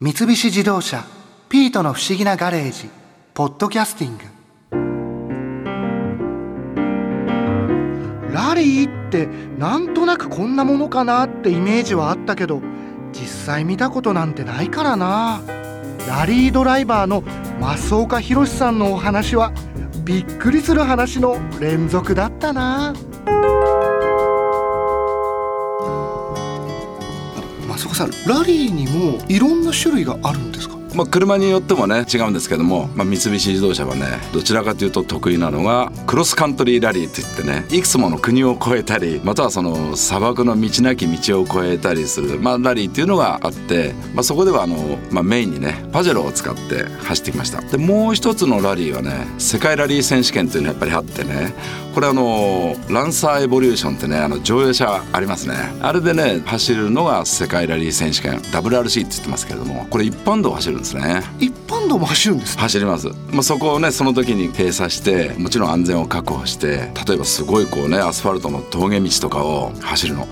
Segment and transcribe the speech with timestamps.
[0.00, 1.04] 三菱自動車
[1.50, 2.88] 「ピートの不思議なガレージ」
[3.34, 4.22] 「ポッドキャスティング」
[8.32, 12.62] ラリーってなんとなくこんなものかなってイメージはあったけど
[13.12, 15.40] 実際見たことなんてないからな。
[16.08, 17.24] ラリードライバーの
[17.58, 19.52] 増岡宏さんのお話は
[20.04, 22.94] びっくりする話の連続だったな。
[27.78, 30.76] 増岡さラリーにもいろんな種類があるんですか？
[30.94, 47.60] まあ、車によってもね違うんですけども、まあ、三菱自動車はねどちらかというと得意なのがクロスカントリーラリーって言ってねいくつもの国を越えたりまたはその砂漠の道なき道を越えたりする、まあ、ラリーっていうのがあって、まあ、そこではあの、まあ、メインにねパジェロを使って走ってきました。
[47.60, 51.54] でもう一つのラリーはね世界ラリー選手権っていうのがやっぱりあってね
[51.98, 55.56] これあのランサーエボリューションってねあの乗用車ありますね。
[55.80, 61.24] あれでね走るのが世界ラリー選手権 WRC って言ってますけれどもこれ一般道を走るんですね。
[61.40, 70.28] 一般道も走るんですか走ります、まあ、そこをねその時に閉鎖してもちろん安全を確保して例えばすごいこうねアスファルトの峠道とかを走るの。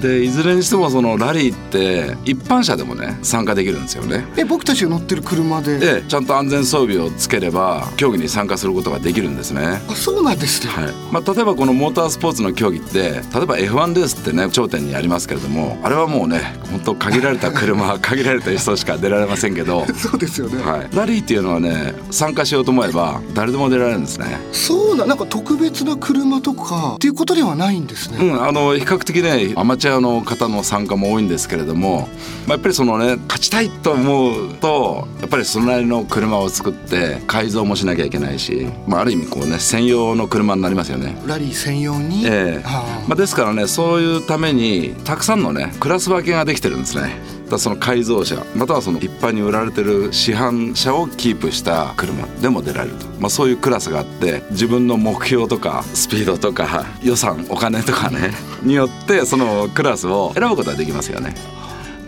[0.00, 4.24] でいずれにしてもそのラリーって一般車でもね参加できるんですよね。
[4.36, 5.78] え僕たちが乗ってる車で？
[5.78, 9.80] でちゃんと安全装備をつければ競技に参加することができるんですね。
[9.88, 10.92] あそうなんですね、はい。
[11.12, 19.86] まあ、例えばこのモータースポーツの競技って例えば F1 レースってね頂点にありますけれどもあれはもうね本当限られた車 限られた人しか出られませんけど。
[19.96, 24.40] そうですよね、はい、ラリーっていうのはね参加しようと思えば誰でも出られるんですね。
[24.52, 32.08] そうななんか特別な車とかっていうことではないんですね、うん、あの比較的ねアマチュアの方の参加も多いんですけれども、
[32.46, 41.16] まあ、やっぱりそのね勝ちたいと思うとやっぱりそれなりの車を作って改造もしなきゃいけないし、まあ、ある意味こうね専用の車になりますよね。
[41.26, 42.62] ラリー専用に、ええ
[43.08, 47.39] まあ、ですからねそういうためにたくさんのねクラス分けができてるんですね。
[47.50, 61.34] だその改造車またはその一般に売られてる市販車をキープした車でも出られると、まあ、そういうクラスがあって自分の目標とかスピードとか 予算お金とかね によってそのクラスを選ぶことができますよね。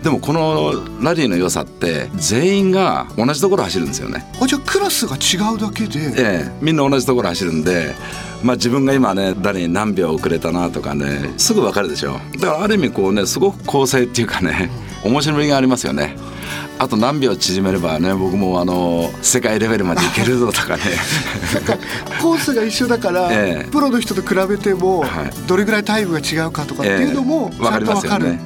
[0.03, 4.25] でもこのラリーの良さって全員が同じところ走るんですよね。
[4.41, 7.95] あじゃあクラスが違うだけで、ええ、みんな同じところ走るんで、
[8.43, 14.69] まあ、自分が今ね誰に何秒遅れたなとかねすぐ分かるでしょだからある意味こうねすごく構成っていうかね
[15.03, 16.15] 面白みがありますよね。
[16.79, 20.83] あと何秒縮めればね僕もあの世界レベルまでいけるぞとかね。
[22.21, 23.71] コースが一緒だから、 ええ。
[23.71, 25.47] プロの人と比べても、はい。
[25.47, 27.59] どれぐらいタイムが違うかとかっていうのもええ。
[27.59, 28.39] ちゃんと分かりますいう、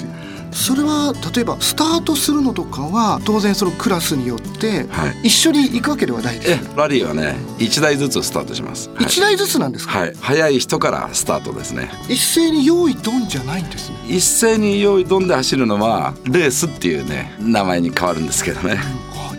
[0.52, 5.28] それは例えばスタートするのとかは当然そのクラスによってはい。
[5.28, 8.90] 一緒に行くわけではないですえラリーはね1台ずつスタートします。
[8.90, 11.90] はい一台ずつなんですか、はい、早い人からスタートですね。
[12.09, 13.97] 一斉に用意ドンじゃないんですね。
[14.07, 18.80] 一斉に用意ドンで走るのはレースっていうね名前に変わるんですけどね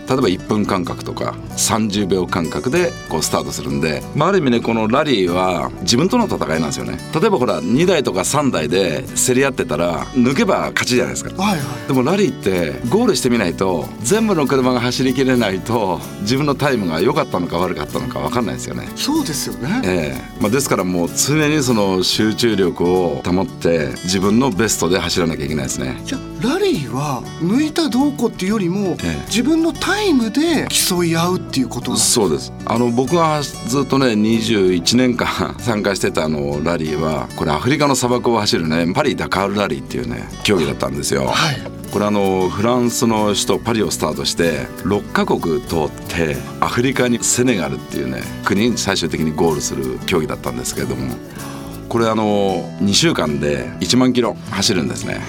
[0.09, 6.99] 例えば1分間隔とか30秒間隔でこうスタートするんで、まあ、ある意味ねこのラリーは自分との戦いなんですよね。
[7.15, 11.43] 例えばほら2台とか3台で競り合ってたら抜けば勝ちじゃないですか。
[11.43, 11.87] はいはい。
[11.87, 18.89] でもラリーってゴールしてみないと全部の車が走りきれないと自分のタイムが良かったのか悪かったのか分かんないですよね。
[18.97, 20.41] そうですよね、ええ。
[20.41, 26.01] まあ、ですからもう常にその集中力を保って自分のベストで走らなきゃいけないですね。
[26.43, 29.25] ラリーは抜いたどうこうっていうよりも、ええ。
[29.27, 32.13] 自分のタイムで競い合うっていうことなんです。
[32.13, 32.53] そうです。
[32.65, 41.27] あの僕がずっとね21年間 参加してたあのラリーはこれアフリカの砂漠を走るねパリ・ダカールラリーっていうね競技だったんですよ。
[41.27, 41.79] はい。
[41.91, 51.15] これあのフランスの首都パリをスタートして6カ国通ってアフリカにセネガルっていうね国に最終的にゴールする競技だったんですけれども
[51.89, 55.21] これあの2週間で1万キロ走るんですね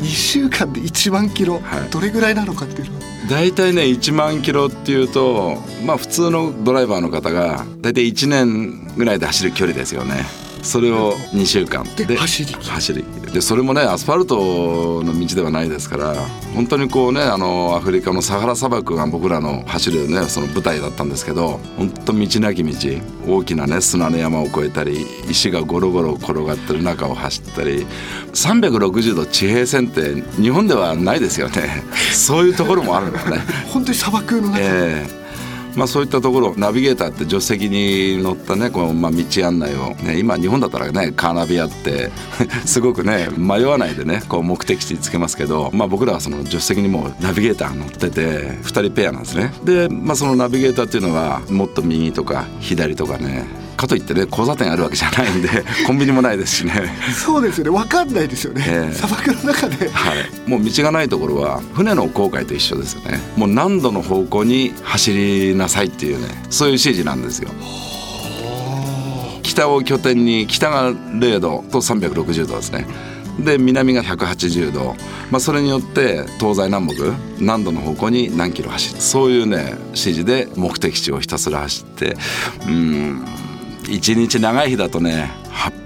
[0.00, 1.90] 2週間で1万キロ、はい。
[1.90, 2.98] どれぐらいなのかっていうの。
[2.98, 10.24] は大体ね1万キロっていうとまあ普通のドライバーの方が大体1年ぐらいで走る距離ですよね
[10.62, 11.84] それを2週間。
[11.96, 12.54] で走り。
[12.54, 13.04] 走り。
[13.32, 16.14] でそれもねアスファルトの道ではないですから
[16.54, 27.86] 本当にこうねあのアフリカのサハラ砂漠が僕らの走るねその舞台だったんですけど本当道なき道大きなね砂の山を越えたり石がゴロゴロ転がってる中を走ったり
[28.32, 31.84] 360度地平線って日本ではないですよね。
[32.12, 33.42] そういうところもあるんだよね。
[33.72, 35.27] 本当に砂漠の中、ええ
[35.76, 42.10] まあ、そういったところナビゲーターって助手席に乗ったねこの、まあ、道案内を、ね、今日本だったらねカーナビアって
[42.66, 49.52] すごくね迷わないでねこう目的地につけますけど、まあ、僕らはその助手席にもうナビゲーター乗ってて2人ペアなんですね。
[49.64, 53.44] で、まあ、そのナビゲーターっていうのはもっと右とか左とかね
[53.78, 55.48] かといってね交差点あるわけじゃないんで
[55.86, 56.72] コンビニもないですしね。
[57.14, 57.70] そうですよね。
[57.70, 63.20] 分かんないですよね、えー、砂漠の中で、はい、もう道がないところは船の航海と一緒ですよね。
[63.36, 67.48] もう何度の方向に走りなさいっていうねそういう指示なんですよ。
[69.42, 72.86] 北を拠点に北が0度と360度ですね。
[73.38, 74.96] で南が180度、
[75.30, 77.04] まあ、それによって東西南北
[77.38, 79.00] 何度の方向に何キロ走る。
[79.00, 82.16] そういうね指示で目的地をひたすら走って
[82.66, 83.24] うん
[83.88, 85.30] 1日長い日だとね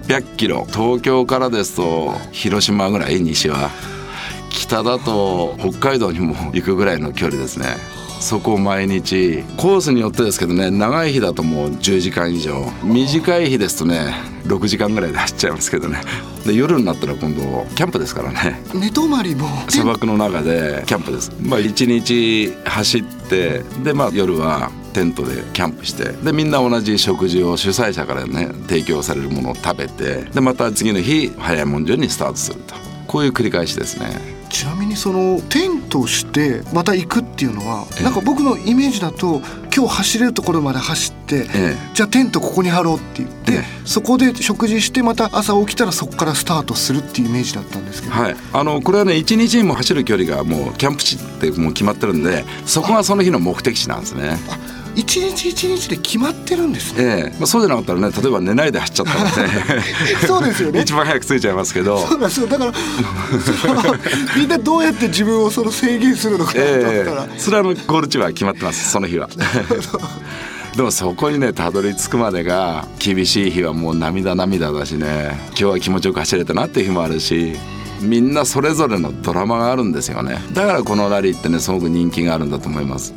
[0.06, 0.66] 800キロ。
[0.70, 3.70] 東京からですと広島ぐらい西は。
[4.50, 7.76] 北だと北海道にも行くぐらいの距離ですね。
[8.20, 9.42] そこを毎日。
[9.56, 12.70] コースによってですけどね長い日だともう10時間以上。
[12.84, 14.14] 短い日ですとね
[14.44, 16.00] 6時間ぐらいで走っちゃいますけどね。
[16.44, 18.60] で夜になったら今度キャンプですからね。
[18.74, 19.48] 寝泊まりも。
[19.68, 21.32] 砂漠の中でキャンプです。
[21.40, 32.74] まあ1日走ってでまあ夜はテントでキャンプしてでみんな同じ食事を主催者からね提供されるものを食べてでまた次の日早いもん順にスタートすると。
[33.12, 34.06] こういう繰り返しですね。
[34.48, 39.42] ちなみにそのテントしてまた行くっていうのは、なんか僕のイメージだと
[39.74, 41.46] 今日走れるところまで走って、
[41.92, 54.38] じゃあテントここに張ろうって言って、そこで食事してまた朝起きたらそこからスタートするっていうイメージだったんですけど、はい、あのこれはね一日にも走る距離がもうキャンプ地ってもう決まってるんでそこがその日の目的地なんですね。
[54.94, 57.38] 一日一日で決まってるんですね、ええ。
[57.38, 59.82] まあ、そうじゃなかったらね例えば寝ないで走っちゃったらね。
[60.26, 60.80] そうですよね。
[60.82, 61.98] 一番早く着いちゃいますけど。
[62.06, 62.46] そうなんですよ。
[62.46, 62.72] だから
[64.36, 69.28] みんなどうやって自分をその制限するのかと思ったら、ええ、それはゴール地は決まってますその日は。
[70.76, 75.38] でもそこにねたどり着くまでが厳しい日はもう涙涙だしね。
[75.48, 77.54] 今日は気持ちよく走れたなっていう日もあるし
[78.00, 80.38] みんなそれぞれのドラマがあるんですよね。
[80.52, 83.14] だからこのラリーってねすごく人気があるんだと思います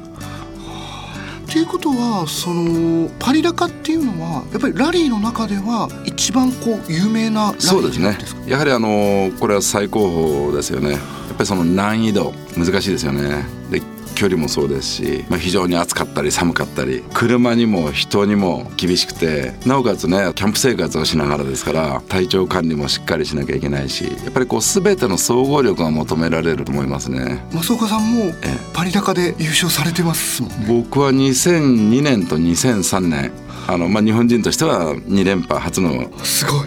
[1.56, 8.18] っていうことはそのパリ高っていうのはやっぱりラリーの中では一番こう有名なラリーそうですね。
[8.46, 10.06] やはりあのこれは最高
[10.50, 10.92] 峰ですよね。
[10.92, 11.00] やっ
[11.30, 13.46] ぱりその難易度難しいですよね。
[13.72, 13.82] で
[14.16, 27.44] 距離もそうですし、まあ、非常に暑かったり寒かったり車にも人にも厳しくてなおかつねキャンプ生活をしながらですから体調管理もしっかりしなきゃいけないしやっぱりこう全ての総合力が求められると思いますね。
[27.52, 28.32] 増岡さんも
[28.74, 30.66] パリ高で優勝されてますもんね。
[30.68, 33.32] 僕は2002年と2003年
[33.68, 36.10] あの、まあ、日本人としては2連覇初の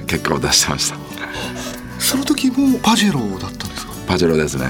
[0.06, 0.97] 結果を出してました。
[1.99, 3.93] その時もパジェロだったんですか？
[4.06, 4.67] パジェロですね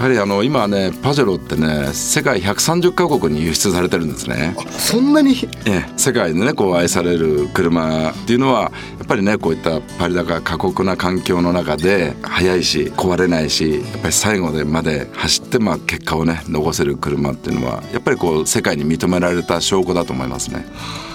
[0.00, 4.56] やはりあの今ねパジェロってね世界130カ国に輸出されてるんですね。
[4.70, 5.36] そんなに？
[5.66, 20.64] え世界でねこう愛される車っていうのはやっぱりねこういったパリ高過酷な環境の中で速いし壊れないしやっぱり最後でまで走ってまあ結果をね残せる車っていうのはやっぱりこう世界に認められた証拠だと思いますね。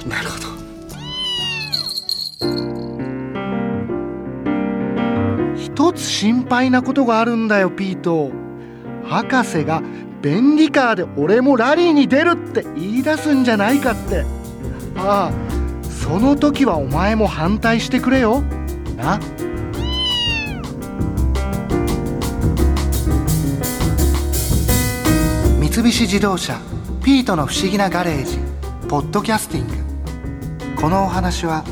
[0.07, 0.45] なるほど。
[5.57, 8.44] 一つ心配なことがあるんだよピート
[9.07, 9.81] 博士が
[10.21, 14.25] 便利カーで俺もラリーに出るって言い出すんじゃないかって。
[14.97, 15.31] ああ
[15.89, 18.41] その時はお前も反対してくれよ。
[18.95, 19.19] な。
[25.59, 26.57] 三菱自動車
[27.03, 28.39] ピートの不思議なガレージ
[28.87, 29.73] ポッドキャスティング。
[30.79, 31.63] このお話は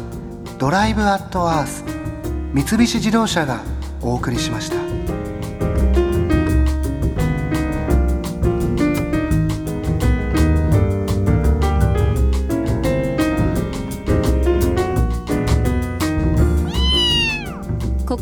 [0.57, 1.83] ドライブアットアース
[2.53, 3.61] 三菱自動車が
[4.01, 5.02] お送りしました。